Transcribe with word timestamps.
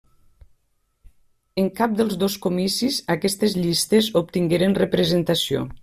En 1.63 1.69
cap 1.79 1.93
dels 1.99 2.17
dos 2.23 2.39
comicis 2.47 2.99
aquestes 3.17 3.57
llistes 3.63 4.13
obtingueren 4.23 4.79
representació. 4.85 5.67